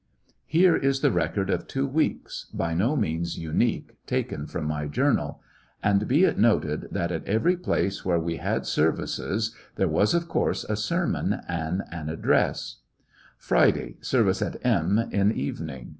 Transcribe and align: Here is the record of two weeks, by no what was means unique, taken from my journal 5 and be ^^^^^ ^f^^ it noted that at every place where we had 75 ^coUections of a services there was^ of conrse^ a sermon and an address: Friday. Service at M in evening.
Here 0.47 0.75
is 0.75 1.01
the 1.01 1.11
record 1.11 1.51
of 1.51 1.67
two 1.67 1.85
weeks, 1.85 2.47
by 2.51 2.73
no 2.73 2.87
what 2.89 2.95
was 2.97 3.01
means 3.03 3.37
unique, 3.37 4.03
taken 4.07 4.47
from 4.47 4.65
my 4.65 4.87
journal 4.87 5.43
5 5.83 5.91
and 5.93 6.07
be 6.07 6.21
^^^^^ 6.21 6.23
^f^^ 6.25 6.29
it 6.29 6.39
noted 6.39 6.87
that 6.89 7.11
at 7.11 7.23
every 7.27 7.55
place 7.55 8.03
where 8.03 8.17
we 8.19 8.37
had 8.37 8.65
75 8.65 8.65
^coUections 8.65 8.65
of 8.65 8.69
a 8.69 8.99
services 9.05 9.55
there 9.75 9.87
was^ 9.87 10.15
of 10.15 10.27
conrse^ 10.27 10.67
a 10.67 10.75
sermon 10.75 11.41
and 11.47 11.83
an 11.91 12.09
address: 12.09 12.77
Friday. 13.37 13.97
Service 14.01 14.41
at 14.41 14.57
M 14.65 14.97
in 15.11 15.31
evening. 15.33 15.89